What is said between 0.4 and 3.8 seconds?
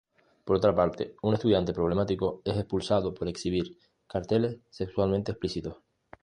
Por otra parte, un estudiante problemático es expulsado por exhibir